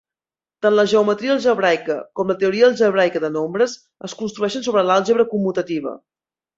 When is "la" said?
0.79-0.85, 2.33-2.37